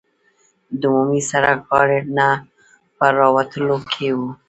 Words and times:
د 0.79 0.81
عمومي 0.89 1.21
سړک 1.31 1.59
غاړې 1.69 1.99
ته 2.15 2.27
په 2.97 3.05
راوتلو 3.19 3.75
کې 3.91 4.09
وو. 4.17 4.29